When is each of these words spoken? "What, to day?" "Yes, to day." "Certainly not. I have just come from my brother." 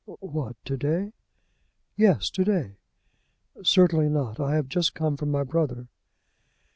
"What, 0.05 0.55
to 0.65 0.77
day?" 0.77 1.13
"Yes, 1.95 2.31
to 2.31 2.43
day." 2.43 2.77
"Certainly 3.61 4.09
not. 4.09 4.39
I 4.39 4.55
have 4.55 4.67
just 4.67 4.95
come 4.95 5.15
from 5.15 5.29
my 5.29 5.43
brother." 5.43 5.89